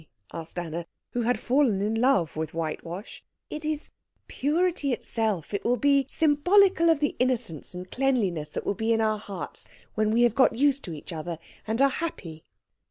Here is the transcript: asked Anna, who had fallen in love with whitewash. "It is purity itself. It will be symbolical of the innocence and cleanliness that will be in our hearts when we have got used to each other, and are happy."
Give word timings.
asked 0.33 0.57
Anna, 0.57 0.87
who 1.11 1.21
had 1.21 1.39
fallen 1.39 1.79
in 1.79 1.93
love 1.93 2.35
with 2.35 2.55
whitewash. 2.55 3.23
"It 3.51 3.63
is 3.63 3.91
purity 4.27 4.91
itself. 4.93 5.53
It 5.53 5.63
will 5.63 5.77
be 5.77 6.07
symbolical 6.09 6.89
of 6.89 6.99
the 7.01 7.15
innocence 7.19 7.75
and 7.75 7.87
cleanliness 7.91 8.49
that 8.53 8.65
will 8.65 8.73
be 8.73 8.93
in 8.93 8.99
our 8.99 9.19
hearts 9.19 9.67
when 9.93 10.09
we 10.09 10.23
have 10.23 10.33
got 10.33 10.57
used 10.57 10.83
to 10.85 10.93
each 10.93 11.13
other, 11.13 11.37
and 11.67 11.79
are 11.83 11.89
happy." 11.89 12.43